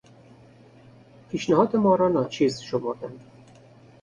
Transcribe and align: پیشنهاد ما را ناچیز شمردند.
پیشنهاد 1.29 1.75
ما 1.75 1.95
را 1.95 2.09
ناچیز 2.09 2.61
شمردند. 2.61 3.23